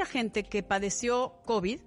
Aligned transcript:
mucha 0.00 0.12
gente 0.12 0.44
que 0.44 0.62
padeció 0.62 1.34
COVID, 1.44 1.78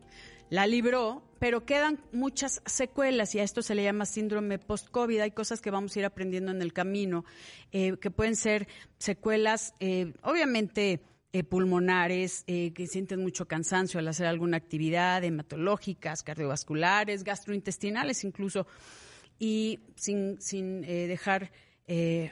la 0.52 0.68
libró, 0.68 1.24
pero 1.40 1.66
quedan 1.66 2.00
muchas 2.12 2.62
secuelas 2.64 3.34
y 3.34 3.40
a 3.40 3.44
esto 3.44 3.64
se 3.64 3.74
le 3.74 3.84
llama 3.84 4.06
síndrome 4.06 4.60
post-COVID. 4.60 5.20
Hay 5.20 5.32
cosas 5.32 5.62
que 5.62 5.72
vamos 5.72 5.96
a 5.96 6.00
ir 6.00 6.06
aprendiendo 6.06 6.52
en 6.52 6.62
el 6.62 6.74
camino, 6.74 7.26
eh, 7.72 7.98
que 8.00 8.12
pueden 8.12 8.36
ser 8.36 8.68
secuelas, 9.00 9.74
eh, 9.80 10.14
obviamente, 10.22 11.02
eh, 11.32 11.44
pulmonares, 11.44 12.44
que 12.46 12.88
sienten 12.88 13.24
mucho 13.24 13.48
cansancio 13.48 14.00
al 14.00 14.08
hacer 14.08 14.28
alguna 14.28 14.58
actividad, 14.58 15.24
hematológicas, 15.24 16.22
cardiovasculares, 16.22 17.24
gastrointestinales 17.24 18.24
incluso, 18.24 18.68
y 19.40 19.80
sin, 19.96 20.40
sin 20.40 20.82
dejar 20.82 21.52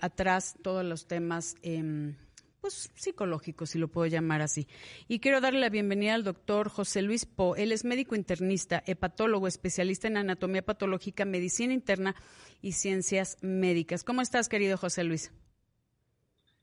atrás 0.01 0.53
todos 0.61 0.85
los 0.85 1.07
temas 1.07 1.55
em, 1.63 2.15
pues 2.61 2.91
psicológico, 2.93 3.65
si 3.65 3.79
lo 3.79 3.87
puedo 3.87 4.05
llamar 4.05 4.41
así. 4.41 4.67
Y 5.07 5.19
quiero 5.19 5.41
darle 5.41 5.59
la 5.59 5.69
bienvenida 5.69 6.13
al 6.13 6.23
doctor 6.23 6.69
José 6.69 7.01
Luis 7.01 7.25
Po. 7.25 7.55
Él 7.55 7.71
es 7.71 7.83
médico 7.83 8.15
internista, 8.15 8.83
hepatólogo, 8.85 9.47
especialista 9.47 10.07
en 10.07 10.17
anatomía 10.17 10.63
patológica, 10.63 11.25
medicina 11.25 11.73
interna 11.73 12.15
y 12.61 12.73
ciencias 12.73 13.39
médicas. 13.41 14.03
¿Cómo 14.03 14.21
estás, 14.21 14.47
querido 14.47 14.77
José 14.77 15.03
Luis? 15.03 15.31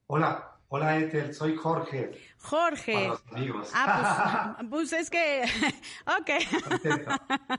Hola, 0.07 0.58
Hola, 0.71 0.99
Ethel, 0.99 1.35
soy 1.35 1.57
Jorge. 1.57 2.11
Jorge. 2.43 3.09
los 3.09 3.23
amigos. 3.33 3.71
Ah, 3.73 4.55
pues, 4.59 4.69
pues 4.91 4.93
es 4.93 5.09
que, 5.09 5.45
ok. 6.07 6.69
Contento. 6.69 7.11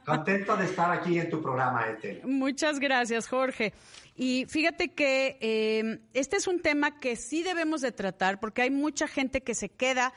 Contento 0.06 0.58
de 0.58 0.66
estar 0.66 0.92
aquí 0.92 1.18
en 1.18 1.28
tu 1.28 1.42
programa, 1.42 1.88
Ethel. 1.88 2.22
Muchas 2.26 2.80
gracias, 2.80 3.28
Jorge. 3.28 3.74
Y 4.16 4.46
fíjate 4.48 4.94
que 4.94 5.40
eh, 5.42 6.02
este 6.14 6.38
es 6.38 6.46
un 6.46 6.62
tema 6.62 7.00
que 7.00 7.16
sí 7.16 7.42
debemos 7.42 7.82
de 7.82 7.92
tratar 7.92 8.40
porque 8.40 8.62
hay 8.62 8.70
mucha 8.70 9.08
gente 9.08 9.42
que 9.42 9.56
se 9.56 9.70
queda, 9.70 10.14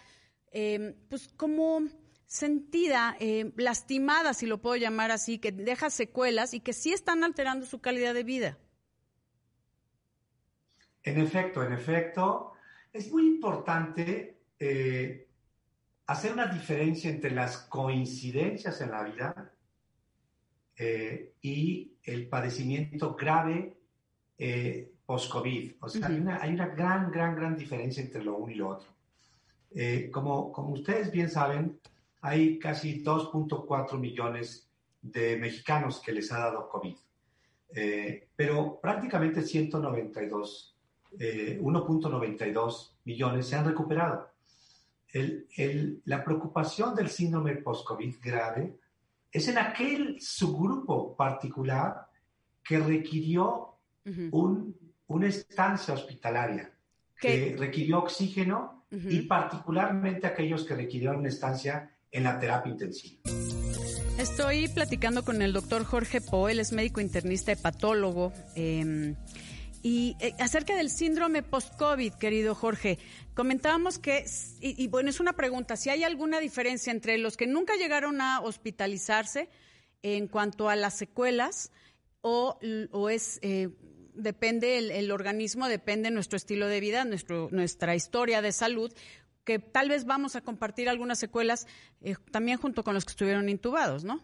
eh, 0.51 0.95
pues 1.09 1.29
como 1.29 1.81
sentida, 2.27 3.17
eh, 3.21 3.53
lastimada, 3.57 4.35
si 4.35 4.45
lo 4.45 4.61
puedo 4.61 4.77
llamar 4.77 5.13
así, 5.13 5.39
que 5.39 5.51
deja 5.51 5.89
secuelas 5.89 6.53
y 6.53 6.61
que 6.61 6.75
sí 6.75 6.93
están 6.93 7.25
alterando 7.25 7.65
su 7.65 7.81
calidad 7.81 8.13
de 8.13 8.25
vida. 8.25 8.59
En 11.05 11.19
efecto, 11.19 11.65
en 11.65 11.73
efecto 11.73 12.52
es 12.93 13.11
muy 13.11 13.27
importante 13.27 14.43
eh, 14.59 15.29
hacer 16.07 16.33
una 16.33 16.47
diferencia 16.47 17.11
entre 17.11 17.31
las 17.31 17.57
coincidencias 17.57 18.81
en 18.81 18.91
la 18.91 19.03
vida 19.03 19.53
eh, 20.77 21.35
y 21.41 21.93
el 22.03 22.29
padecimiento 22.29 23.15
grave 23.15 23.77
eh, 24.37 24.93
post-COVID. 25.07 25.77
O 25.81 25.89
sea, 25.89 26.07
hay, 26.07 26.17
una, 26.17 26.67
gran, 26.69 27.11
gran, 27.11 27.35
gran 27.35 27.57
diferencia 27.57 28.03
entre 28.03 28.23
lo 28.23 28.37
uno 28.37 28.53
y 28.53 28.57
lo 28.57 28.69
otro. 28.69 28.89
como, 30.13 30.53
como 30.53 30.71
ustedes 30.73 31.11
bien 31.11 31.31
saben, 31.31 31.81
hay 32.21 32.59
casi 32.59 33.03
2.4 33.03 33.99
millones 33.99 34.71
de 35.01 35.37
mexicanos 35.39 36.01
que 36.01 36.13
les 36.13 36.31
ha 36.31 36.39
dado 36.39 36.69
COVID. 36.69 36.97
pero 38.37 38.79
prácticamente 38.81 39.43
192 39.43 40.72
1.92 41.19 42.87
eh, 42.87 42.97
millones 43.05 43.47
se 43.47 43.57
han 43.57 43.67
recuperado. 43.67 44.31
la 46.05 46.25
preocupación 46.25 46.95
del 46.95 47.09
síndrome 47.09 47.57
post-COVID 47.57 48.17
grave 48.23 48.79
es 49.31 49.49
en 49.49 49.59
aquel 49.59 50.19
subgrupo 50.21 51.17
particular 51.17 52.07
que 52.63 52.79
requirió 52.79 53.77
una 55.07 55.27
estancia 55.27 55.95
hospitalaria, 55.95 56.73
que 57.19 57.57
requirió 57.59 58.01
oxígeno 58.01 58.85
y 58.91 59.23
particularmente 59.23 60.27
aquellos 60.27 60.65
que 60.65 60.75
requirieron 60.75 61.17
una 61.17 61.29
estancia 61.29 61.91
en 62.11 62.25
la 62.25 62.39
terapia 62.39 62.73
intensiva. 62.73 63.23
Estoy 64.19 64.69
platicando 64.69 65.25
con 65.25 65.41
el 65.41 65.53
doctor 65.55 65.85
Jorge 65.85 66.21
Poe, 66.21 66.53
él 66.53 66.61
es 66.61 66.73
médico 66.73 67.01
internista 67.01 67.53
hepatólogo. 67.53 68.33
Eh, 68.55 69.15
y 69.83 70.17
eh, 70.21 70.35
acerca 70.39 70.77
del 70.77 70.91
síndrome 70.91 71.43
post-COVID, 71.43 72.15
querido 72.15 72.55
Jorge, 72.55 72.99
comentábamos 73.35 73.99
que, 73.99 74.25
y, 74.61 74.87
bueno, 74.89 75.11
es 75.11 75.19
una 75.19 75.33
pregunta, 75.33 75.77
si 75.77 75.91
hay 75.91 76.05
alguna 76.05 76.39
diferencia 76.39 76.93
entre 76.93 77.19
los 77.19 77.37
que 77.37 77.49
nunca 77.49 77.75
llegaron 77.77 78.21
a 78.21 78.41
hospitalizarse 78.41 79.49
en 80.03 80.29
cuanto 80.29 80.69
a 80.69 80.77
las 80.77 80.97
secuelas 80.97 81.73
o, 82.21 82.59
o 82.93 83.11
es, 83.11 83.41
eh, 83.43 83.71
depende 84.15 84.79
el, 84.79 85.11
organismo, 85.11 85.69
depende 85.69 86.13
nuestro 86.13 86.37
estilo 86.37 86.69
de 86.69 86.79
vida, 86.79 87.05
nuestro, 87.05 87.49
nuestra 87.51 87.97
historia 87.97 88.41
de 88.41 88.53
salud, 88.53 88.93
que 89.45 89.59
tal 89.59 89.89
vez 89.89 90.05
vamos 90.05 90.37
a 90.37 90.43
compartir 90.43 90.89
algunas 90.89 91.19
secuelas 91.19 91.67
eh, 92.03 92.15
también 92.31 92.59
junto 92.59 92.85
con 92.85 92.95
los 92.95 93.05
que 93.05 93.11
estuvieron 93.11 93.49
intubados, 93.49 94.05
¿no? 94.05 94.23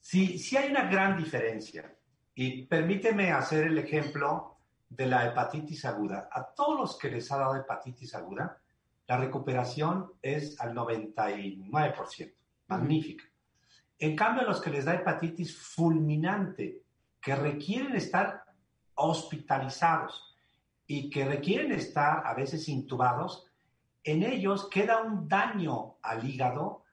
Sí, 0.00 0.38
sí 0.38 0.56
hay 0.58 0.70
una 0.70 0.90
gran 0.90 1.16
diferencia. 1.16 1.97
Y 2.40 2.66
permíteme 2.66 3.32
hacer 3.32 3.66
el 3.66 3.78
ejemplo 3.78 4.58
de 4.88 5.06
la 5.06 5.26
hepatitis 5.26 5.84
aguda. 5.84 6.28
A 6.30 6.44
todos 6.44 6.78
los 6.78 6.96
que 6.96 7.10
les 7.10 7.32
ha 7.32 7.38
dado 7.38 7.56
hepatitis 7.56 8.14
aguda, 8.14 8.60
la 9.08 9.16
recuperación 9.16 10.12
es 10.22 10.60
al 10.60 10.72
99%. 10.72 12.32
Magnífica. 12.68 13.24
En 13.98 14.14
cambio, 14.14 14.42
a 14.42 14.46
los 14.46 14.60
que 14.60 14.70
les 14.70 14.84
da 14.84 14.94
hepatitis 14.94 15.58
fulminante, 15.58 16.80
que 17.20 17.34
requieren 17.34 17.96
estar 17.96 18.44
hospitalizados 18.94 20.36
y 20.86 21.10
que 21.10 21.24
requieren 21.24 21.72
estar 21.72 22.24
a 22.24 22.34
veces 22.34 22.68
intubados, 22.68 23.50
en 24.04 24.22
ellos 24.22 24.68
queda 24.70 25.02
un 25.02 25.26
daño 25.26 25.96
al 26.02 26.24
hígado 26.24 26.84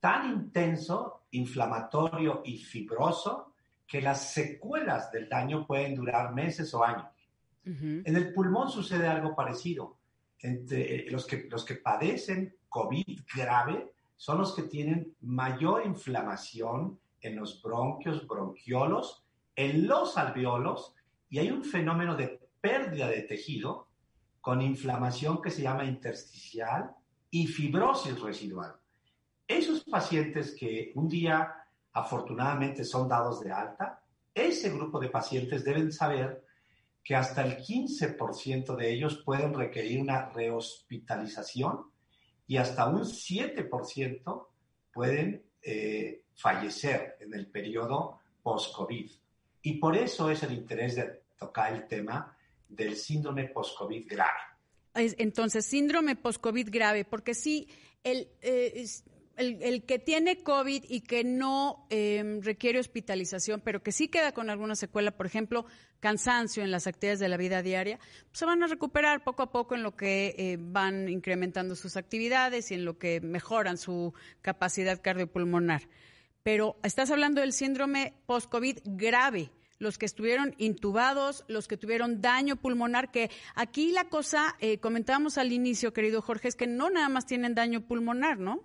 tan 0.00 0.30
intenso, 0.30 1.26
inflamatorio 1.30 2.40
y 2.42 2.56
fibroso 2.56 3.53
que 3.86 4.00
las 4.00 4.32
secuelas 4.32 5.10
del 5.12 5.28
daño 5.28 5.66
pueden 5.66 5.94
durar 5.94 6.34
meses 6.34 6.72
o 6.74 6.84
años. 6.84 7.06
En 7.64 8.14
el 8.14 8.34
pulmón 8.34 8.70
sucede 8.70 9.06
algo 9.06 9.34
parecido. 9.34 9.96
Entre 10.38 10.96
eh, 10.96 11.10
los, 11.10 11.26
que, 11.26 11.48
los 11.50 11.64
que 11.64 11.76
padecen 11.76 12.54
COVID 12.68 13.20
grave 13.34 13.94
son 14.16 14.38
los 14.38 14.54
que 14.54 14.64
tienen 14.64 15.14
mayor 15.22 15.86
inflamación 15.86 16.98
en 17.20 17.36
los 17.36 17.62
bronquios, 17.62 18.26
bronquiolos, 18.26 19.24
en 19.56 19.86
los 19.86 20.18
alveolos, 20.18 20.94
y 21.30 21.38
hay 21.38 21.50
un 21.50 21.64
fenómeno 21.64 22.16
de 22.16 22.38
pérdida 22.60 23.08
de 23.08 23.22
tejido 23.22 23.88
con 24.40 24.60
inflamación 24.60 25.40
que 25.40 25.50
se 25.50 25.62
llama 25.62 25.86
intersticial 25.86 26.90
y 27.30 27.46
fibrosis 27.46 28.20
residual. 28.20 28.76
Esos 29.48 29.84
pacientes 29.84 30.54
que 30.54 30.92
un 30.94 31.08
día 31.08 31.63
afortunadamente 31.94 32.84
son 32.84 33.08
dados 33.08 33.40
de 33.40 33.52
alta, 33.52 34.02
ese 34.34 34.70
grupo 34.70 34.98
de 34.98 35.08
pacientes 35.08 35.64
deben 35.64 35.92
saber 35.92 36.44
que 37.02 37.14
hasta 37.14 37.42
el 37.42 37.58
15% 37.58 38.76
de 38.76 38.92
ellos 38.92 39.22
pueden 39.24 39.54
requerir 39.54 40.00
una 40.00 40.30
rehospitalización 40.30 41.86
y 42.46 42.56
hasta 42.56 42.88
un 42.88 43.02
7% 43.02 44.46
pueden 44.92 45.44
eh, 45.62 46.24
fallecer 46.34 47.16
en 47.20 47.34
el 47.34 47.46
periodo 47.46 48.20
post-COVID. 48.42 49.10
Y 49.62 49.74
por 49.74 49.96
eso 49.96 50.30
es 50.30 50.42
el 50.42 50.52
interés 50.52 50.96
de 50.96 51.22
tocar 51.38 51.72
el 51.72 51.86
tema 51.86 52.36
del 52.68 52.96
síndrome 52.96 53.44
post-COVID 53.44 54.06
grave. 54.08 54.30
Entonces, 54.94 55.64
síndrome 55.64 56.16
post-COVID 56.16 56.68
grave, 56.70 57.04
porque 57.04 57.34
sí, 57.34 57.68
el, 58.02 58.28
eh, 58.40 58.84
el, 59.36 59.84
que 59.84 59.98
tiene 59.98 60.42
COVID 60.42 60.84
y 60.88 61.00
que 61.00 61.24
no 61.24 61.86
em, 61.90 62.40
requiere 62.40 62.78
hospitalización, 62.78 63.60
pero 63.60 63.82
que 63.82 63.92
sí 63.92 64.08
queda 64.08 64.32
con 64.32 64.50
alguna 64.50 64.76
secuela, 64.76 65.10
por 65.10 65.26
ejemplo, 65.26 65.66
cansancio 66.00 66.62
en 66.62 66.70
las 66.70 66.86
actividades 66.86 67.20
de 67.20 67.28
la 67.28 67.36
vida 67.36 67.62
diaria, 67.62 67.98
pues 67.98 68.38
se 68.38 68.46
van 68.46 68.62
a 68.62 68.66
recuperar 68.66 69.24
poco 69.24 69.42
a 69.42 69.50
poco 69.50 69.74
en 69.74 69.82
lo 69.82 69.96
que 69.96 70.34
eh, 70.36 70.56
van 70.60 71.08
incrementando 71.08 71.76
sus 71.76 71.96
actividades 71.96 72.70
y 72.70 72.74
en 72.74 72.84
lo 72.84 72.98
que 72.98 73.20
mejoran 73.20 73.78
su 73.78 74.14
capacidad 74.42 75.00
cardiopulmonar. 75.00 75.82
Pero 76.42 76.76
estás 76.82 77.10
hablando 77.10 77.40
del 77.40 77.52
síndrome 77.52 78.14
post-COVID 78.26 78.78
grave 78.84 79.50
los 79.78 79.98
que 79.98 80.06
estuvieron 80.06 80.54
intubados, 80.58 81.44
los 81.48 81.68
que 81.68 81.76
tuvieron 81.76 82.20
daño 82.20 82.56
pulmonar, 82.56 83.10
que 83.10 83.30
aquí 83.54 83.92
la 83.92 84.08
cosa, 84.08 84.56
eh, 84.60 84.78
comentábamos 84.78 85.38
al 85.38 85.52
inicio, 85.52 85.92
querido 85.92 86.22
Jorge, 86.22 86.48
es 86.48 86.56
que 86.56 86.66
no 86.66 86.90
nada 86.90 87.08
más 87.08 87.26
tienen 87.26 87.54
daño 87.54 87.82
pulmonar, 87.82 88.38
¿no? 88.38 88.62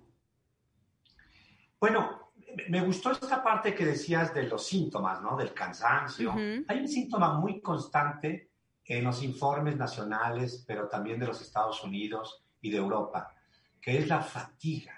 Bueno, 1.79 2.31
me 2.69 2.81
gustó 2.81 3.11
esta 3.11 3.43
parte 3.43 3.73
que 3.73 3.85
decías 3.85 4.33
de 4.33 4.43
los 4.43 4.65
síntomas, 4.65 5.21
¿no? 5.21 5.37
Del 5.37 5.53
cansancio. 5.53 6.33
Hay 6.67 6.79
un 6.79 6.87
síntoma 6.87 7.33
muy 7.39 7.61
constante 7.61 8.49
en 8.85 9.03
los 9.03 9.23
informes 9.23 9.77
nacionales, 9.77 10.63
pero 10.67 10.87
también 10.87 11.19
de 11.19 11.27
los 11.27 11.41
Estados 11.41 11.83
Unidos 11.83 12.43
y 12.59 12.71
de 12.71 12.77
Europa, 12.77 13.33
que 13.79 13.97
es 13.99 14.07
la 14.07 14.21
fatiga. 14.21 14.93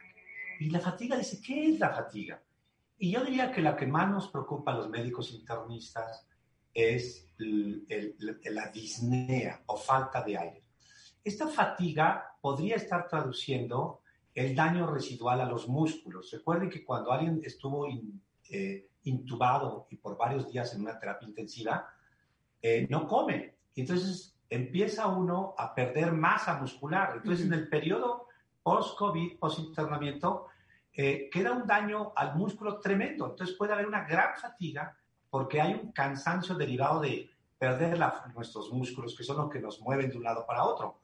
Y 0.59 0.69
la 0.69 0.79
fatiga 0.79 1.17
dice, 1.17 1.41
¿qué 1.41 1.69
es 1.69 1.79
la 1.79 1.89
fatiga? 1.89 2.41
Y 2.97 3.11
yo 3.11 3.23
diría 3.23 3.51
que 3.51 3.61
la 3.61 3.75
que 3.75 3.87
más 3.87 4.09
nos 4.09 4.29
preocupa 4.29 4.71
a 4.71 4.75
los 4.75 4.89
médicos 4.89 5.31
internistas 5.31 6.27
es 6.73 7.27
la 7.37 8.67
disnea 8.71 9.61
o 9.65 9.75
falta 9.75 10.23
de 10.23 10.37
aire. 10.37 10.63
Esta 11.23 11.47
fatiga 11.47 12.37
podría 12.39 12.75
estar 12.77 13.07
traduciendo 13.07 14.00
el 14.33 14.55
daño 14.55 14.87
residual 14.87 15.41
a 15.41 15.45
los 15.45 15.67
músculos. 15.67 16.31
Recuerden 16.31 16.69
que 16.69 16.85
cuando 16.85 17.11
alguien 17.11 17.41
estuvo 17.43 17.87
eh, 18.49 18.89
intubado 19.03 19.87
y 19.89 19.97
por 19.97 20.17
varios 20.17 20.51
días 20.51 20.73
en 20.73 20.81
una 20.81 20.99
terapia 20.99 21.27
intensiva, 21.27 21.87
eh, 22.61 22.87
no 22.89 23.07
come. 23.07 23.55
Entonces 23.75 24.37
empieza 24.49 25.07
uno 25.07 25.55
a 25.57 25.73
perder 25.73 26.11
masa 26.11 26.59
muscular. 26.59 27.13
Entonces, 27.15 27.45
en 27.45 27.53
el 27.53 27.67
periodo 27.69 28.27
post-COVID, 28.61 29.39
post-internamiento, 29.39 30.47
eh, 30.93 31.29
queda 31.31 31.53
un 31.53 31.65
daño 31.65 32.11
al 32.15 32.35
músculo 32.35 32.79
tremendo. 32.79 33.29
Entonces 33.31 33.55
puede 33.55 33.73
haber 33.73 33.87
una 33.87 34.03
gran 34.03 34.35
fatiga 34.35 34.95
porque 35.29 35.61
hay 35.61 35.73
un 35.73 35.91
cansancio 35.93 36.55
derivado 36.55 36.99
de 36.99 37.29
perder 37.57 37.97
nuestros 38.33 38.71
músculos, 38.71 39.15
que 39.15 39.23
son 39.23 39.37
los 39.37 39.49
que 39.49 39.59
nos 39.59 39.79
mueven 39.81 40.09
de 40.09 40.17
un 40.17 40.23
lado 40.23 40.45
para 40.45 40.63
otro. 40.63 41.01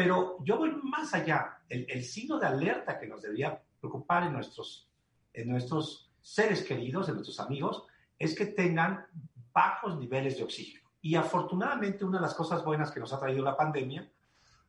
Pero 0.00 0.38
yo 0.42 0.56
voy 0.56 0.70
más 0.82 1.12
allá. 1.12 1.58
El, 1.68 2.02
signo 2.04 2.38
de 2.38 2.46
alerta 2.46 2.98
que 2.98 3.06
nos 3.06 3.20
debería 3.20 3.62
preocupar 3.78 4.22
en 4.22 4.32
nuestros, 4.32 4.88
en 5.34 5.50
nuestros 5.50 6.10
seres 6.22 6.62
queridos, 6.62 7.10
en 7.10 7.16
nuestros 7.16 7.38
amigos, 7.38 7.84
es 8.18 8.34
que 8.34 8.46
tengan 8.46 9.04
bajos 9.52 9.98
niveles 9.98 10.38
de 10.38 10.44
oxígeno. 10.44 10.88
Y 11.02 11.16
afortunadamente 11.16 12.06
una 12.06 12.16
de 12.16 12.22
las 12.22 12.32
cosas 12.32 12.64
buenas 12.64 12.90
que 12.90 12.98
nos 12.98 13.12
ha 13.12 13.20
traído 13.20 13.44
la 13.44 13.58
pandemia 13.58 14.10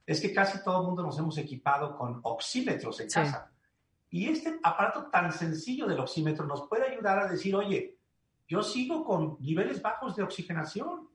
es 0.06 0.20
que 0.20 0.34
casi 0.34 0.62
todo 0.66 0.82
el 0.82 0.88
mundo 0.88 1.02
nos 1.02 1.18
hemos 1.18 1.38
equipado 1.38 1.96
con 1.96 2.20
oxímetros 2.24 3.00
en 3.00 3.10
casa. 3.10 3.54
Y 4.10 4.28
este 4.28 4.60
aparato 4.62 5.06
tan 5.06 5.32
sencillo 5.32 5.88
del 5.88 6.02
oxímetro 6.02 6.46
nos 6.46 6.68
puede 6.68 6.92
ayudar 6.92 7.20
a 7.20 7.30
decir, 7.30 7.56
oye, 7.56 7.98
yo 8.50 8.62
sigo 8.62 9.06
con 9.06 9.38
niveles 9.40 9.82
bajos 9.82 10.14
de 10.18 10.24
oxigenación. 10.24 11.08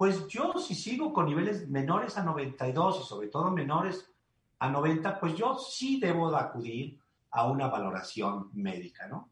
Pues 0.00 0.26
yo 0.28 0.54
si 0.54 0.74
sigo 0.74 1.12
con 1.12 1.26
niveles 1.26 1.68
menores 1.68 2.16
a 2.16 2.22
92 2.22 3.02
y 3.02 3.06
sobre 3.06 3.28
todo 3.28 3.50
menores 3.50 4.10
a 4.58 4.70
90, 4.70 5.20
pues 5.20 5.34
yo 5.34 5.58
sí 5.58 6.00
debo 6.00 6.30
de 6.30 6.38
acudir 6.38 6.98
a 7.30 7.46
una 7.46 7.68
valoración 7.68 8.48
médica, 8.54 9.08
¿no? 9.08 9.28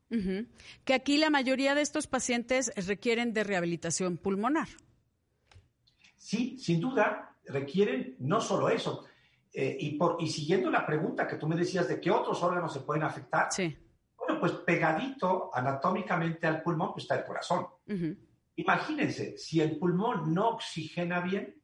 Que 0.84 0.92
aquí 0.92 1.16
la 1.16 1.30
mayoría 1.30 1.74
de 1.74 1.80
estos 1.80 2.06
pacientes 2.06 2.70
requieren 2.86 3.32
de 3.32 3.44
rehabilitación 3.44 4.18
pulmonar. 4.18 4.68
Sí, 6.18 6.58
sin 6.58 6.80
duda, 6.80 7.34
requieren 7.46 8.16
no 8.18 8.38
solo 8.38 8.68
eso. 8.68 9.06
Eh, 9.50 9.74
y, 9.80 9.96
por, 9.96 10.18
y 10.20 10.28
siguiendo 10.28 10.70
la 10.70 10.84
pregunta 10.84 11.26
que 11.26 11.36
tú 11.36 11.48
me 11.48 11.56
decías 11.56 11.88
de 11.88 11.98
qué 11.98 12.10
otros 12.10 12.42
órganos 12.42 12.74
se 12.74 12.80
pueden 12.80 13.04
afectar, 13.04 13.50
sí 13.50 13.74
pues 14.38 14.52
pegadito 14.52 15.50
anatómicamente 15.52 16.46
al 16.46 16.62
pulmón 16.62 16.92
pues, 16.92 17.04
está 17.04 17.16
el 17.16 17.24
corazón. 17.24 17.66
Imagínense, 18.58 19.38
si 19.38 19.60
el 19.60 19.78
pulmón 19.78 20.34
no 20.34 20.48
oxigena 20.48 21.20
bien, 21.20 21.62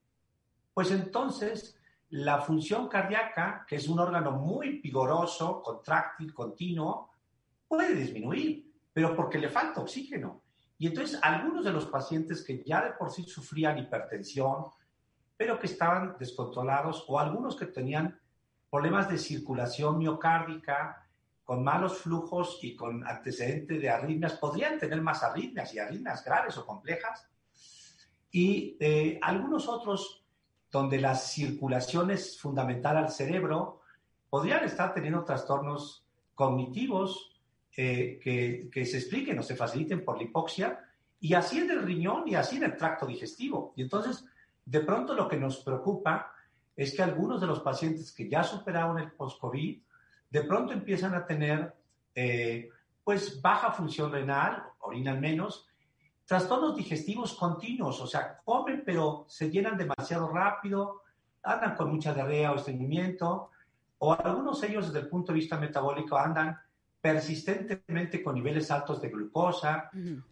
pues 0.72 0.92
entonces 0.92 1.76
la 2.10 2.40
función 2.40 2.86
cardíaca, 2.86 3.66
que 3.66 3.76
es 3.76 3.88
un 3.88 3.98
órgano 3.98 4.30
muy 4.30 4.78
vigoroso, 4.78 5.60
contráctil, 5.60 6.32
continuo, 6.32 7.10
puede 7.66 7.96
disminuir, 7.96 8.72
pero 8.92 9.16
porque 9.16 9.38
le 9.38 9.48
falta 9.48 9.80
oxígeno. 9.80 10.42
Y 10.78 10.86
entonces 10.86 11.18
algunos 11.20 11.64
de 11.64 11.72
los 11.72 11.86
pacientes 11.86 12.44
que 12.44 12.62
ya 12.62 12.84
de 12.84 12.92
por 12.92 13.10
sí 13.10 13.24
sufrían 13.24 13.76
hipertensión, 13.76 14.66
pero 15.36 15.58
que 15.58 15.66
estaban 15.66 16.14
descontrolados, 16.16 17.06
o 17.08 17.18
algunos 17.18 17.56
que 17.56 17.66
tenían 17.66 18.20
problemas 18.70 19.08
de 19.08 19.18
circulación 19.18 19.98
miocárdica, 19.98 21.03
con 21.44 21.62
malos 21.62 21.98
flujos 21.98 22.58
y 22.62 22.74
con 22.74 23.06
antecedentes 23.06 23.80
de 23.80 23.90
arritmias, 23.90 24.34
podrían 24.34 24.78
tener 24.78 25.00
más 25.02 25.22
arritmias 25.22 25.74
y 25.74 25.78
arritmias 25.78 26.24
graves 26.24 26.56
o 26.56 26.64
complejas. 26.64 27.28
Y 28.30 28.76
eh, 28.80 29.18
algunos 29.22 29.68
otros 29.68 30.24
donde 30.70 30.98
la 30.98 31.14
circulación 31.14 32.10
es 32.10 32.40
fundamental 32.40 32.96
al 32.96 33.10
cerebro, 33.10 33.82
podrían 34.28 34.64
estar 34.64 34.92
teniendo 34.92 35.22
trastornos 35.22 36.04
cognitivos 36.34 37.40
eh, 37.76 38.18
que, 38.20 38.68
que, 38.72 38.84
se 38.84 38.96
expliquen 38.98 39.38
o 39.38 39.42
se 39.42 39.54
faciliten 39.54 40.04
por 40.04 40.16
la 40.16 40.24
hipoxia, 40.24 40.80
y 41.20 41.34
así 41.34 41.58
en 41.58 41.70
el 41.70 41.82
riñón 41.82 42.26
y 42.26 42.34
así 42.34 42.56
en 42.56 42.64
el 42.64 42.76
tracto 42.76 43.06
digestivo. 43.06 43.72
Y 43.76 43.82
entonces, 43.82 44.24
de 44.64 44.80
pronto 44.80 45.14
lo 45.14 45.28
que 45.28 45.36
nos 45.36 45.58
preocupa 45.58 46.32
es 46.74 46.94
que 46.94 47.02
algunos 47.02 47.40
de 47.40 47.46
los 47.46 47.60
pacientes 47.60 48.12
que 48.12 48.28
ya 48.28 48.42
superaron 48.42 48.98
el 48.98 49.12
post-COVID 49.12 49.80
de 50.34 50.42
pronto 50.42 50.72
empiezan 50.72 51.14
a 51.14 51.24
tener 51.24 51.72
eh, 52.12 52.68
pues 53.04 53.40
baja 53.40 53.70
función 53.70 54.10
renal, 54.10 54.64
orinan 54.80 55.20
menos, 55.20 55.68
trastornos 56.24 56.74
digestivos 56.74 57.34
continuos, 57.34 58.00
o 58.00 58.06
sea, 58.08 58.40
comen 58.44 58.82
pero 58.84 59.26
se 59.28 59.48
llenan 59.48 59.78
demasiado 59.78 60.28
rápido, 60.28 61.02
andan 61.44 61.76
con 61.76 61.88
mucha 61.88 62.12
diarrea 62.12 62.50
o 62.50 62.56
estreñimiento, 62.56 63.50
o 63.98 64.12
algunos 64.12 64.60
de 64.60 64.70
ellos 64.70 64.86
desde 64.86 65.04
el 65.04 65.08
punto 65.08 65.30
de 65.30 65.38
vista 65.38 65.56
metabólico 65.56 66.16
andan 66.16 66.58
persistentemente 67.00 68.20
con 68.20 68.34
niveles 68.34 68.72
altos 68.72 69.00
de 69.00 69.10
glucosa 69.10 69.88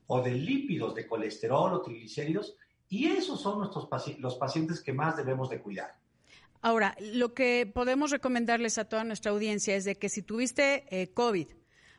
o 0.08 0.20
de 0.20 0.32
lípidos, 0.32 0.96
de 0.96 1.06
colesterol 1.06 1.74
o 1.74 1.80
triglicéridos, 1.80 2.56
y 2.88 3.06
esos 3.06 3.40
son 3.40 3.58
nuestros 3.58 3.88
los 4.18 4.34
pacientes 4.34 4.82
que 4.82 4.92
más 4.92 5.16
debemos 5.16 5.48
de 5.48 5.60
cuidar. 5.60 6.01
Ahora, 6.64 6.96
lo 7.00 7.34
que 7.34 7.66
podemos 7.66 8.12
recomendarles 8.12 8.78
a 8.78 8.84
toda 8.84 9.02
nuestra 9.02 9.32
audiencia 9.32 9.74
es 9.74 9.84
de 9.84 9.96
que 9.96 10.08
si 10.08 10.22
tuviste 10.22 10.84
eh, 10.90 11.12
COVID, 11.12 11.48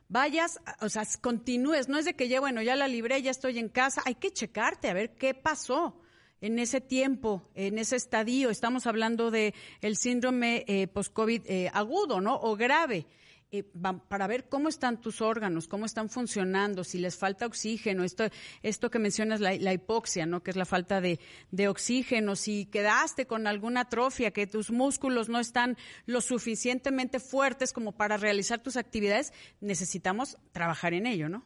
vayas, 0.08 0.62
o 0.80 0.88
sea, 0.88 1.04
continúes, 1.20 1.90
no 1.90 1.98
es 1.98 2.06
de 2.06 2.16
que 2.16 2.30
ya, 2.30 2.40
bueno, 2.40 2.62
ya 2.62 2.78
la 2.78 2.88
libré, 2.88 3.22
ya 3.22 3.32
estoy 3.32 3.60
en 3.60 3.68
casa, 3.68 4.02
hay 4.06 4.16
que 4.16 4.32
checarte 4.32 4.90
a 4.90 4.94
ver 4.94 5.16
qué 5.16 5.34
pasó 5.34 6.00
en 6.40 6.60
ese 6.60 6.80
tiempo, 6.80 7.50
en 7.56 7.78
ese 7.78 7.98
estadio. 7.98 8.50
Estamos 8.50 8.88
hablando 8.88 9.32
de 9.32 9.54
el 9.82 9.98
síndrome 9.98 10.64
eh, 10.68 10.88
post-COVID 10.88 11.42
eh, 11.46 11.70
agudo, 11.74 12.22
¿no? 12.22 12.36
O 12.36 12.56
grave. 12.56 13.06
Eh, 13.56 13.64
para 14.08 14.26
ver 14.26 14.50
cómo 14.50 14.68
están 14.68 15.00
tus 15.00 15.22
órganos, 15.22 15.68
cómo 15.68 15.86
están 15.86 16.10
funcionando, 16.10 16.84
si 16.84 16.98
les 16.98 17.16
falta 17.16 17.46
oxígeno, 17.46 18.04
esto, 18.04 18.24
esto 18.64 18.90
que 18.90 18.98
mencionas, 18.98 19.42
la, 19.42 19.74
hipoxia, 19.74 20.26
¿no? 20.26 20.42
que 20.42 20.50
es 20.50 20.58
la 20.58 20.66
falta 20.66 21.02
de, 21.02 21.20
oxígeno, 21.68 22.36
si 22.36 22.66
quedaste 22.66 23.28
con 23.28 23.46
alguna 23.46 23.82
atrofia, 23.82 24.32
que 24.32 24.48
tus 24.48 24.72
músculos 24.72 25.30
no 25.30 25.40
están 25.40 25.78
lo 26.08 26.20
suficientemente 26.22 27.20
fuertes 27.20 27.74
como 27.74 27.92
para 27.92 28.18
realizar 28.18 28.58
tus 28.58 28.76
actividades, 28.76 29.34
necesitamos 29.62 30.36
trabajar 30.52 30.96
en 30.96 31.06
ello, 31.06 31.30
¿no? 31.30 31.46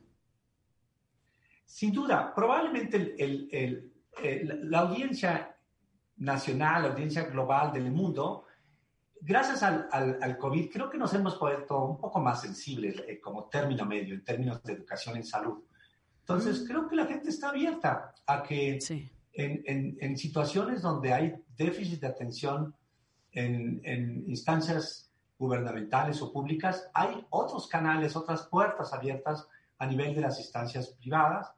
Sin 1.66 1.92
duda, 1.92 2.34
probablemente 2.34 3.16
la 4.64 4.80
audiencia 4.80 5.58
nacional, 6.16 6.84
la 6.84 6.90
audiencia 6.92 7.24
global 7.24 7.74
del 7.74 7.92
mundo, 7.92 8.47
gracias 9.22 9.64
al, 9.64 9.88
al, 9.92 10.38
COVID, 10.38 10.70
creo 10.72 10.90
que 10.90 10.98
nos 10.98 11.14
hemos 11.14 11.40
vuelto 11.40 11.86
un 11.86 11.98
poco 11.98 12.20
más 12.20 12.42
sensibles 12.42 13.02
eh, 13.08 13.20
como 13.20 13.46
término 13.46 13.86
medio 13.86 14.14
en 14.14 14.24
términos 14.24 14.64
de 14.64 14.74
educación 14.74 15.18
en 15.18 15.24
salud. 15.24 15.64
Entonces, 16.20 16.62
mm. 16.62 16.68
creo 16.68 16.88
que 16.88 16.96
la 16.96 17.06
gente 17.06 17.30
está 17.30 17.50
abierta 17.50 18.14
a 18.26 18.44
que 18.44 18.80
en, 19.34 19.98
en, 20.00 20.18
situaciones 20.18 20.82
donde 20.82 21.14
hay 21.14 21.36
déficit 21.56 22.02
de 22.02 22.08
atención 22.08 22.76
en, 23.32 23.82
en, 23.84 24.24
instancias 24.28 25.12
gubernamentales 25.38 26.22
o 26.22 26.34
públicas, 26.34 26.90
hay 26.94 27.26
otros 27.30 27.68
canales, 27.68 28.16
otras 28.16 28.48
puertas 28.48 28.92
abiertas 28.94 29.48
a 29.78 29.86
nivel 29.86 30.16
de 30.16 30.22
las 30.22 30.40
instancias 30.40 30.90
privadas, 31.00 31.52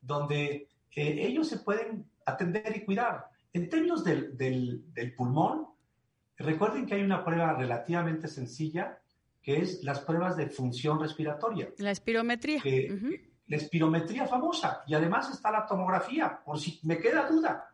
donde 0.00 0.68
eh, 0.94 1.26
ellos 1.26 1.48
se 1.48 1.58
pueden 1.58 2.08
atender 2.24 2.76
y 2.76 2.84
cuidar. 2.84 3.26
En 3.52 3.68
términos 3.68 4.04
del, 4.04 4.36
del, 4.36 4.92
del 4.94 5.14
pulmón, 5.14 5.66
Recuerden 6.38 6.86
que 6.86 6.94
hay 6.94 7.02
una 7.02 7.24
prueba 7.24 7.54
relativamente 7.54 8.28
sencilla 8.28 8.98
que 9.42 9.62
es 9.62 9.82
las 9.82 10.00
pruebas 10.00 10.36
de 10.36 10.48
función 10.48 11.00
respiratoria. 11.00 11.70
La 11.78 11.90
espirometría. 11.90 12.62
La 13.46 13.56
espirometría 13.56 14.26
famosa. 14.26 14.82
Y 14.86 14.94
además 14.94 15.30
está 15.30 15.50
la 15.50 15.66
tomografía, 15.66 16.40
por 16.44 16.58
si 16.60 16.78
me 16.82 16.98
queda 16.98 17.26
duda. 17.28 17.64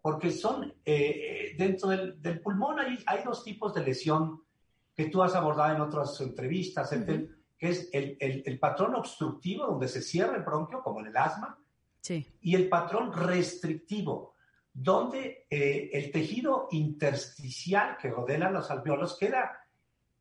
Porque 0.00 0.30
son, 0.30 0.72
eh, 0.84 1.56
dentro 1.58 1.88
del, 1.88 2.40
pulmón 2.40 2.78
hay, 2.78 3.02
hay, 3.06 3.24
dos 3.24 3.42
tipos 3.42 3.74
de 3.74 3.82
lesión 3.82 4.40
que 4.94 5.06
tú 5.06 5.20
has 5.20 5.34
abordado 5.34 5.74
en 5.74 5.80
otras 5.80 6.20
entrevistas, 6.20 6.90
que 6.90 7.68
es 7.68 7.90
el, 7.92 8.16
el, 8.20 8.58
patrón 8.60 8.94
obstructivo, 8.94 9.66
donde 9.66 9.88
se 9.88 10.02
cierra 10.02 10.36
el 10.36 10.44
bronquio, 10.44 10.80
como 10.80 11.00
en 11.00 11.08
el 11.08 11.16
asma, 11.16 11.58
sí. 12.00 12.24
y 12.40 12.54
el 12.54 12.68
patrón 12.68 13.12
restrictivo, 13.12 14.35
donde 14.78 15.46
eh, 15.48 15.88
el 15.94 16.10
tejido 16.10 16.68
intersticial 16.70 17.96
que 17.96 18.10
rodea 18.10 18.50
los 18.50 18.70
alveolos 18.70 19.16
queda 19.18 19.66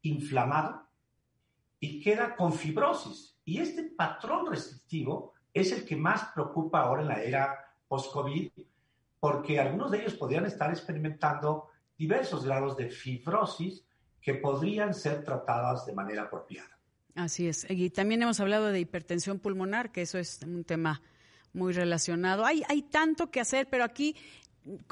inflamado 0.04 0.88
y 1.78 2.00
queda 2.02 2.38
con 2.38 2.54
fibrosis. 2.54 3.38
Y 3.44 3.60
este 3.60 3.84
patrón 3.84 4.50
restrictivo 4.50 5.34
es 5.54 5.74
el 5.74 5.84
que 5.84 5.98
más 5.98 6.30
preocupa 6.34 6.82
ahora 6.82 7.02
en 7.02 7.08
la 7.10 7.22
era 7.22 7.66
post-COVID, 7.90 8.50
porque 9.20 9.60
algunos 9.60 9.92
de 9.92 10.00
ellos 10.00 10.14
podrían 10.14 10.46
estar 10.46 10.70
experimentando 10.70 11.68
diversos 11.98 12.46
grados 12.46 12.78
de 12.78 12.90
fibrosis 12.90 13.84
que 14.22 14.36
podrían 14.36 14.94
ser 14.94 15.24
tratadas 15.26 15.86
de 15.86 15.94
manera 15.94 16.24
apropiada. 16.24 16.80
Así 17.14 17.48
es. 17.48 17.68
Y 17.70 17.90
también 17.90 18.24
hemos 18.24 18.40
hablado 18.40 18.72
de 18.72 18.80
hipertensión 18.80 19.40
pulmonar, 19.40 19.92
que 19.92 20.04
eso 20.04 20.18
es 20.18 20.40
un 20.44 20.64
tema 20.64 21.02
muy 21.52 21.74
relacionado. 21.74 22.46
Hay, 22.46 22.64
hay 22.68 22.84
tanto 22.84 23.32
que 23.32 23.40
hacer, 23.40 23.68
pero 23.70 23.84
aquí 23.84 24.16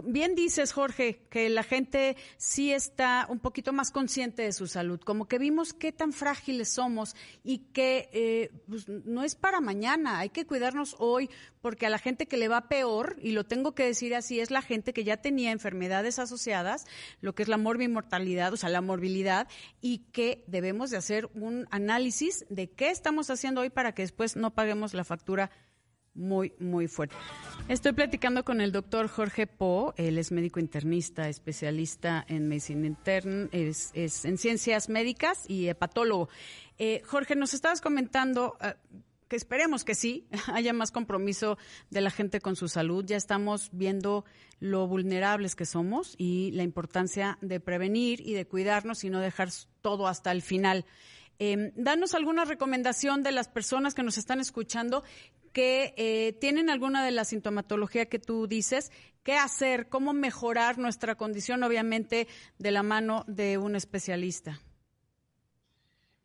bien 0.04 0.36
dices, 0.36 0.72
Jorge, 0.72 1.26
que 1.30 1.50
la 1.50 1.64
gente 1.64 2.16
sí 2.38 2.72
está 2.72 3.26
un 3.30 3.40
poquito 3.40 3.74
más 3.74 3.92
consciente 3.92 4.44
de 4.44 4.54
su 4.54 4.68
salud, 4.68 5.00
como 5.00 5.28
que 5.28 5.40
vimos 5.40 5.74
qué 5.74 5.92
tan 5.92 6.14
frágiles 6.14 6.70
somos 6.70 7.16
y 7.44 7.60
que 7.74 8.10
eh, 8.14 8.52
pues, 8.68 8.88
no 8.88 9.24
es 9.24 9.36
para 9.36 9.62
mañana, 9.62 10.20
hay 10.20 10.30
que 10.30 10.46
cuidarnos 10.46 10.96
hoy, 11.00 11.30
porque 11.62 11.86
a 11.86 11.90
la 11.90 11.98
gente 11.98 12.28
que 12.28 12.38
le 12.38 12.48
va 12.48 12.68
peor, 12.68 13.18
y 13.22 13.32
lo 13.32 13.46
tengo 13.46 13.74
que 13.74 13.86
decir 13.86 14.14
así, 14.14 14.40
es 14.40 14.52
la 14.52 14.62
gente 14.62 14.94
que 14.94 15.04
ya 15.04 15.18
tenía 15.18 15.52
enfermedades 15.52 16.20
asociadas, 16.20 16.86
lo 17.22 17.34
que 17.34 17.44
es 17.44 17.50
la 17.50 17.58
morbimortalidad, 17.58 18.54
o 18.54 18.58
sea, 18.58 18.70
la 18.70 18.82
morbilidad, 18.82 19.48
y 19.82 20.00
que 20.12 20.44
debemos 20.48 20.92
de 20.92 20.98
hacer 20.98 21.30
un 21.34 21.68
análisis 21.72 22.46
de 22.50 22.70
qué 22.70 22.90
estamos 22.90 23.30
haciendo 23.30 23.62
hoy 23.62 23.70
para 23.70 23.94
que 23.94 24.04
después 24.04 24.36
no 24.36 24.54
paguemos 24.54 24.94
la 24.94 25.04
factura 25.04 25.50
muy, 26.16 26.54
muy 26.60 26.88
fuerte. 26.88 27.16
Estoy 27.68 27.94
platicando 27.94 28.44
con 28.44 28.62
el 28.62 28.72
doctor 28.72 29.08
Jorge 29.08 29.48
Po, 29.48 29.94
él 29.98 30.18
es 30.18 30.32
médico 30.32 30.60
internista, 30.60 31.30
especialista 31.30 32.26
en 32.28 32.48
medicina 32.48 32.88
interna, 32.88 33.48
es, 33.52 33.92
en 33.94 34.38
ciencias 34.38 34.90
médicas 34.90 35.46
y 35.48 35.68
hepatólogo. 35.68 36.30
Eh, 36.78 37.02
Jorge, 37.06 37.36
nos 37.36 37.54
estabas 37.54 37.82
comentando 37.82 38.58
eh, 38.62 38.74
que 39.28 39.38
esperemos 39.38 39.84
que 39.84 39.96
sí, 39.96 40.28
haya 40.54 40.74
más 40.74 40.92
compromiso 40.92 41.58
de 41.90 42.02
la 42.02 42.12
gente 42.12 42.42
con 42.42 42.56
su 42.56 42.68
salud. 42.68 43.04
Ya 43.06 43.18
estamos 43.18 43.70
viendo 43.72 44.26
lo 44.60 44.88
vulnerables 44.88 45.56
que 45.56 45.66
somos 45.66 46.16
y 46.18 46.52
la 46.52 46.64
importancia 46.64 47.38
de 47.42 47.60
prevenir 47.60 48.22
y 48.22 48.34
de 48.34 48.46
cuidarnos 48.46 49.04
y 49.04 49.10
no 49.10 49.20
dejar 49.20 49.50
todo 49.82 50.08
hasta 50.08 50.32
el 50.32 50.42
final. 50.42 50.86
Eh, 51.40 51.74
danos 51.76 52.14
alguna 52.14 52.46
recomendación 52.46 53.24
de 53.24 53.32
las 53.32 53.48
personas 53.48 53.96
que 53.96 54.04
nos 54.04 54.18
están 54.18 54.40
escuchando 54.40 55.04
que 55.54 55.94
eh, 55.98 56.34
tienen 56.42 56.70
alguna 56.70 57.06
de 57.06 57.12
la 57.12 57.24
sintomatología 57.24 58.08
que 58.08 58.20
tú 58.20 58.48
dices, 58.48 58.92
qué 59.24 59.38
hacer, 59.38 59.88
cómo 59.88 60.14
mejorar 60.14 60.78
nuestra 60.78 61.16
condición, 61.16 61.64
obviamente, 61.64 62.28
de 62.58 62.72
la 62.72 62.84
mano 62.84 63.24
de 63.28 63.58
un 63.58 63.76
especialista. 63.76 64.60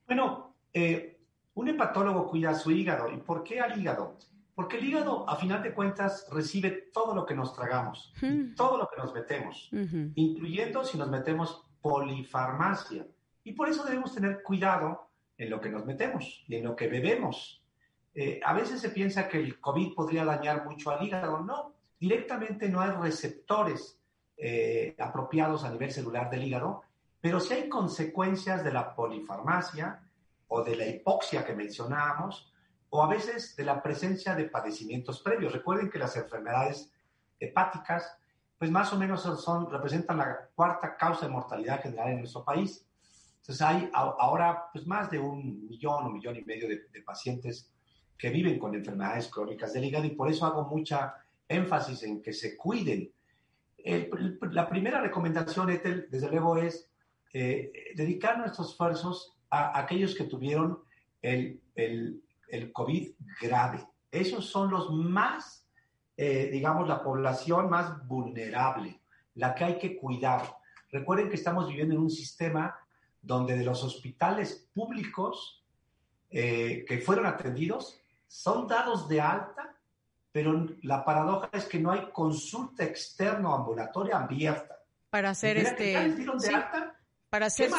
Bueno, 0.06 0.56
eh, 0.72 1.20
un 1.54 1.68
hepatólogo 1.68 2.28
cuida 2.28 2.54
su 2.54 2.70
hígado. 2.70 3.12
¿Y 3.12 3.18
por 3.18 3.44
qué 3.44 3.60
al 3.60 3.78
hígado? 3.78 4.16
Porque 4.54 4.78
el 4.78 4.86
hígado, 4.86 5.28
a 5.28 5.36
final 5.36 5.62
de 5.62 5.72
cuentas, 5.72 6.26
recibe 6.32 6.70
todo 6.92 7.14
lo 7.14 7.24
que 7.24 7.34
nos 7.34 7.54
tragamos, 7.54 8.12
todo 8.56 8.76
lo 8.76 8.88
que 8.88 8.96
nos 8.96 9.14
metemos, 9.14 9.68
incluyendo 10.16 10.82
si 10.82 10.98
nos 10.98 11.08
metemos 11.08 11.64
polifarmacia. 11.80 13.06
Y 13.44 13.52
por 13.52 13.68
eso 13.68 13.84
debemos 13.84 14.12
tener 14.14 14.42
cuidado 14.42 15.10
en 15.36 15.50
lo 15.50 15.60
que 15.60 15.70
nos 15.70 15.86
metemos 15.86 16.44
y 16.48 16.56
en 16.56 16.64
lo 16.64 16.74
que 16.74 16.88
bebemos. 16.88 17.57
Eh, 18.20 18.40
a 18.44 18.52
veces 18.52 18.80
se 18.80 18.88
piensa 18.88 19.28
que 19.28 19.38
el 19.38 19.60
COVID 19.60 19.94
podría 19.94 20.24
dañar 20.24 20.64
mucho 20.64 20.90
al 20.90 21.06
hígado. 21.06 21.38
No, 21.38 21.74
directamente 22.00 22.68
no 22.68 22.80
hay 22.80 22.90
receptores 22.90 23.96
eh, 24.36 24.96
apropiados 24.98 25.62
a 25.62 25.70
nivel 25.70 25.92
celular 25.92 26.28
del 26.28 26.42
hígado, 26.42 26.82
pero 27.20 27.38
sí 27.38 27.54
hay 27.54 27.68
consecuencias 27.68 28.64
de 28.64 28.72
la 28.72 28.92
polifarmacia 28.96 30.02
o 30.48 30.64
de 30.64 30.74
la 30.74 30.86
hipoxia 30.88 31.46
que 31.46 31.54
mencionábamos, 31.54 32.52
o 32.90 33.04
a 33.04 33.06
veces 33.06 33.54
de 33.54 33.64
la 33.64 33.80
presencia 33.80 34.34
de 34.34 34.46
padecimientos 34.46 35.20
previos. 35.20 35.52
Recuerden 35.52 35.88
que 35.88 36.00
las 36.00 36.16
enfermedades 36.16 36.92
hepáticas, 37.38 38.18
pues 38.58 38.68
más 38.68 38.92
o 38.92 38.98
menos 38.98 39.22
son, 39.22 39.70
representan 39.70 40.18
la 40.18 40.48
cuarta 40.56 40.96
causa 40.96 41.26
de 41.26 41.32
mortalidad 41.32 41.80
general 41.80 42.08
en 42.08 42.18
nuestro 42.18 42.44
país. 42.44 42.84
Entonces 43.42 43.62
hay 43.62 43.88
ahora 43.94 44.70
pues 44.72 44.84
más 44.88 45.08
de 45.08 45.20
un 45.20 45.68
millón 45.68 46.04
o 46.04 46.10
millón 46.10 46.34
y 46.34 46.42
medio 46.42 46.66
de, 46.66 46.88
de 46.92 47.02
pacientes 47.02 47.70
que 48.18 48.30
viven 48.30 48.58
con 48.58 48.74
enfermedades 48.74 49.28
crónicas 49.28 49.72
del 49.72 49.84
hígado 49.84 50.04
y 50.04 50.10
por 50.10 50.28
eso 50.28 50.44
hago 50.44 50.64
mucha 50.64 51.14
énfasis 51.48 52.02
en 52.02 52.20
que 52.20 52.32
se 52.32 52.56
cuiden. 52.56 53.10
la 54.50 54.68
primera 54.68 55.00
recomendación, 55.00 55.70
Ethel, 55.70 56.08
desde 56.10 56.28
luego, 56.28 56.56
es 56.58 56.90
eh, 57.32 57.72
dedicar 57.94 58.38
nuestros 58.38 58.70
esfuerzos 58.70 59.36
a, 59.50 59.78
aquellos 59.78 60.14
que 60.14 60.24
tuvieron 60.24 60.80
el, 61.22 61.60
el, 61.74 62.22
el, 62.48 62.72
COVID 62.72 63.12
grave. 63.40 63.86
Esos 64.10 64.46
son 64.46 64.70
los 64.70 64.90
más, 64.92 65.66
eh, 66.16 66.48
digamos, 66.50 66.88
la 66.88 67.02
población 67.02 67.70
más 67.70 68.06
vulnerable, 68.06 69.00
la 69.34 69.54
que 69.54 69.64
hay 69.64 69.78
que 69.78 69.96
cuidar. 69.96 70.42
Recuerden 70.90 71.28
que 71.28 71.36
estamos 71.36 71.68
viviendo 71.68 71.94
en 71.94 72.00
un 72.00 72.10
sistema 72.10 72.76
donde 73.22 73.56
de 73.56 73.64
los 73.64 73.84
hospitales 73.84 74.68
públicos 74.74 75.64
eh, 76.30 76.84
que 76.86 76.98
fueron 76.98 77.26
atendidos, 77.26 78.00
son 78.28 78.68
dados 78.68 79.08
de 79.08 79.20
alta, 79.20 79.74
pero 80.30 80.66
la 80.82 81.04
paradoja 81.04 81.48
es 81.52 81.64
que 81.64 81.80
no 81.80 81.90
hay 81.90 82.10
consulta 82.12 82.84
externa 82.84 83.54
ambulatoria 83.54 84.18
abierta. 84.18 84.76
Para 85.10 85.30
hacer 85.30 85.56
este... 85.56 85.84
de 85.84 86.54
alta? 86.54 86.94
Para 87.30 87.46
hacer 87.46 87.70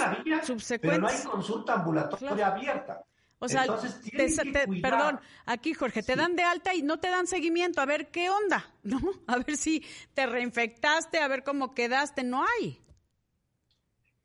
Pero 0.82 0.98
no 0.98 1.08
hay 1.08 1.24
consulta 1.24 1.74
ambulatoria 1.74 2.48
abierta. 2.48 3.04
O 3.42 3.48
sea, 3.48 3.66
perdón, 4.82 5.20
aquí 5.46 5.74
Jorge, 5.74 6.04
te 6.04 6.18
dan 6.18 6.36
de 6.36 6.44
alta 6.44 6.76
y 6.76 6.82
no 6.82 7.00
te 7.00 7.10
dan 7.10 7.26
seguimiento, 7.26 7.80
a 7.80 7.86
ver 7.86 8.12
qué 8.12 8.30
onda, 8.30 8.70
¿no? 8.84 9.00
A 9.28 9.38
ver 9.38 9.56
si 9.56 9.84
te 10.14 10.26
reinfectaste, 10.26 11.20
a 11.20 11.28
ver 11.30 11.44
cómo 11.44 11.74
quedaste, 11.74 12.24
no 12.24 12.44
hay. 12.46 12.82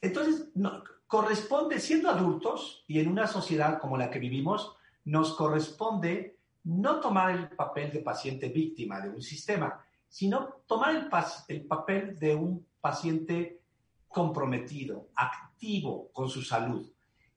Entonces, 0.00 0.48
no, 0.54 0.82
corresponde, 1.06 1.78
siendo 1.78 2.10
adultos 2.10 2.84
y 2.88 2.98
en 2.98 3.08
una 3.08 3.28
sociedad 3.28 3.78
como 3.78 3.96
la 3.96 4.10
que 4.10 4.18
vivimos, 4.18 4.74
nos 5.04 5.34
corresponde 5.34 6.38
no 6.64 7.00
tomar 7.00 7.30
el 7.32 7.48
papel 7.50 7.92
de 7.92 8.00
paciente 8.00 8.48
víctima 8.48 9.00
de 9.00 9.10
un 9.10 9.20
sistema, 9.20 9.84
sino 10.08 10.62
tomar 10.66 10.94
el, 10.94 11.08
el 11.48 11.66
papel 11.66 12.18
de 12.18 12.34
un 12.34 12.66
paciente 12.80 13.60
comprometido, 14.08 15.08
activo 15.14 16.10
con 16.12 16.28
su 16.28 16.42
salud. 16.42 16.90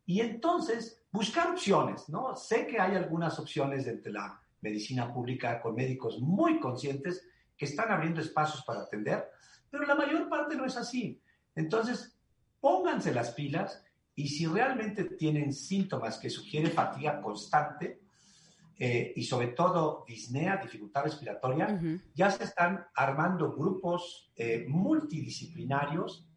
Y 0.05 0.21
entonces 0.21 1.03
buscar 1.11 1.49
opciones, 1.49 2.07
¿no? 2.07 2.35
Sé 2.35 2.67
que 2.67 2.79
hay 2.79 2.95
algunas 2.95 3.39
opciones 3.39 3.87
entre 3.87 4.11
la 4.11 4.39
medicina 4.61 5.13
pública 5.13 5.61
con 5.61 5.75
médicos 5.75 6.19
muy 6.19 6.59
conscientes 6.59 7.27
que 7.57 7.65
están 7.65 7.91
abriendo 7.91 8.21
espacios 8.21 8.63
para 8.63 8.81
atender, 8.81 9.29
pero 9.69 9.85
la 9.85 9.95
mayor 9.95 10.29
parte 10.29 10.55
no 10.55 10.65
es 10.65 10.77
así. 10.77 11.19
Entonces, 11.55 12.15
pónganse 12.59 13.13
las 13.13 13.31
pilas 13.31 13.83
y 14.17 14.27
si 14.29 14.47
realmente 14.47 15.03
tienen 15.03 15.53
síntomas 15.53 16.17
que 16.17 16.31
sugieren 16.31 16.71
fatiga 16.71 17.21
constante 17.21 18.01
eh, 18.75 19.13
y 19.15 19.23
sobre 19.23 19.49
todo 19.49 20.03
disnea, 20.07 20.57
dificultad 20.57 21.03
respiratoria, 21.03 21.79
ya 22.15 22.31
se 22.31 22.45
están 22.45 22.87
armando 22.95 23.53
grupos 23.55 24.31
eh, 24.35 24.65
multidisciplinarios 24.67 26.27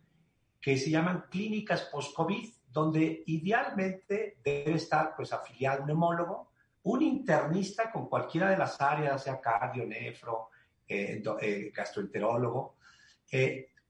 que 0.60 0.76
se 0.76 0.90
llaman 0.90 1.24
clínicas 1.30 1.88
post-COVID, 1.90 2.50
donde 2.68 3.22
idealmente 3.26 4.36
debe 4.44 4.74
estar 4.74 5.16
pues 5.16 5.32
afiliado 5.32 5.82
un 5.84 5.90
hemólogo, 5.90 6.50
un 6.82 7.00
internista 7.00 7.90
con 7.90 8.10
cualquiera 8.10 8.50
de 8.50 8.58
las 8.58 8.78
áreas, 8.78 9.24
sea 9.24 9.40
cardio, 9.40 9.86
nefro, 9.86 10.50
eh, 10.86 11.22
gastroenterólogo, 11.74 12.76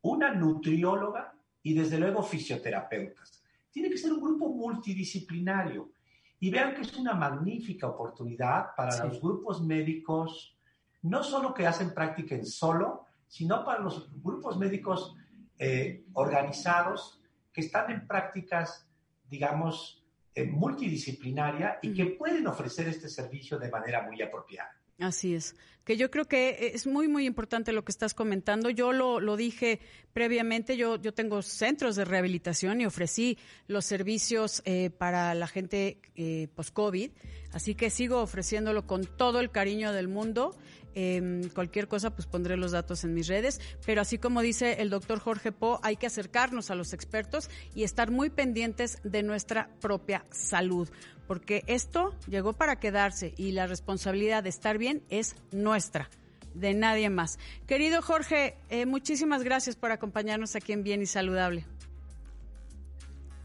una 0.02 0.32
nutrióloga 0.32 1.34
y 1.60 1.74
desde 1.74 1.98
luego 1.98 2.22
fisioterapeutas 2.22 3.39
tiene 3.70 3.90
que 3.90 3.98
ser 3.98 4.12
un 4.12 4.20
grupo 4.20 4.48
multidisciplinario. 4.48 5.92
Y 6.38 6.50
vean 6.50 6.74
que 6.74 6.82
es 6.82 6.96
una 6.96 7.14
magnífica 7.14 7.86
oportunidad 7.86 8.74
para 8.76 9.04
los 9.04 9.20
grupos 9.20 9.62
médicos, 9.62 10.56
no 11.02 11.22
solo 11.22 11.52
que 11.52 11.66
hacen 11.66 11.92
práctica 11.92 12.34
en 12.34 12.46
solo, 12.46 13.04
sino 13.28 13.64
para 13.64 13.80
los 13.80 14.10
grupos 14.22 14.58
médicos 14.58 15.14
eh, 15.58 16.04
organizados 16.14 17.20
que 17.52 17.60
están 17.60 17.90
en 17.90 18.06
prácticas, 18.06 18.88
digamos, 19.28 20.04
eh, 20.34 20.46
multidisciplinaria 20.46 21.78
y 21.82 21.92
que 21.92 22.06
pueden 22.06 22.46
ofrecer 22.46 22.88
este 22.88 23.08
servicio 23.08 23.58
de 23.58 23.70
manera 23.70 24.02
muy 24.02 24.22
apropiada. 24.22 24.79
Así 25.00 25.34
es, 25.34 25.56
que 25.84 25.96
yo 25.96 26.10
creo 26.10 26.26
que 26.26 26.72
es 26.74 26.86
muy, 26.86 27.08
muy 27.08 27.24
importante 27.24 27.72
lo 27.72 27.84
que 27.84 27.90
estás 27.90 28.12
comentando. 28.12 28.68
Yo 28.68 28.92
lo, 28.92 29.18
lo 29.18 29.36
dije 29.36 29.80
previamente, 30.12 30.76
yo, 30.76 30.96
yo 31.00 31.14
tengo 31.14 31.40
centros 31.40 31.96
de 31.96 32.04
rehabilitación 32.04 32.82
y 32.82 32.86
ofrecí 32.86 33.38
los 33.66 33.86
servicios 33.86 34.62
eh, 34.66 34.90
para 34.90 35.34
la 35.34 35.46
gente 35.46 35.98
eh, 36.16 36.48
post-COVID, 36.54 37.10
así 37.52 37.74
que 37.74 37.90
sigo 37.90 38.20
ofreciéndolo 38.20 38.86
con 38.86 39.04
todo 39.04 39.40
el 39.40 39.50
cariño 39.50 39.92
del 39.92 40.08
mundo. 40.08 40.56
Eh, 40.94 41.42
cualquier 41.54 41.86
cosa, 41.86 42.10
pues 42.10 42.26
pondré 42.26 42.56
los 42.56 42.72
datos 42.72 43.04
en 43.04 43.14
mis 43.14 43.28
redes. 43.28 43.60
Pero 43.86 44.00
así 44.00 44.18
como 44.18 44.42
dice 44.42 44.82
el 44.82 44.90
doctor 44.90 45.20
Jorge 45.20 45.52
Po, 45.52 45.80
hay 45.82 45.96
que 45.96 46.06
acercarnos 46.06 46.70
a 46.70 46.74
los 46.74 46.92
expertos 46.92 47.48
y 47.74 47.84
estar 47.84 48.10
muy 48.10 48.30
pendientes 48.30 48.98
de 49.04 49.22
nuestra 49.22 49.70
propia 49.80 50.24
salud 50.30 50.88
porque 51.30 51.62
esto 51.68 52.12
llegó 52.26 52.54
para 52.54 52.80
quedarse 52.80 53.34
y 53.36 53.52
la 53.52 53.68
responsabilidad 53.68 54.42
de 54.42 54.48
estar 54.48 54.78
bien 54.78 55.04
es 55.10 55.36
nuestra, 55.52 56.10
de 56.54 56.74
nadie 56.74 57.08
más. 57.08 57.38
Querido 57.68 58.02
Jorge, 58.02 58.56
eh, 58.68 58.84
muchísimas 58.84 59.44
gracias 59.44 59.76
por 59.76 59.92
acompañarnos 59.92 60.56
aquí 60.56 60.72
en 60.72 60.82
Bien 60.82 61.02
y 61.02 61.06
Saludable. 61.06 61.66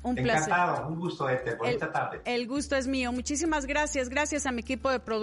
Un 0.06 0.20
Encantado, 0.20 0.74
placer. 0.74 0.86
un 0.86 1.00
gusto 1.00 1.28
este, 1.28 1.56
bonita 1.56 1.92
tarde. 1.92 2.22
El 2.26 2.46
gusto 2.48 2.76
es 2.76 2.86
mío. 2.86 3.12
Muchísimas 3.12 3.66
gracias. 3.66 4.08
Gracias 4.08 4.46
a 4.46 4.52
mi 4.52 4.62
equipo 4.62 4.92
de 4.92 5.00
producción. 5.00 5.16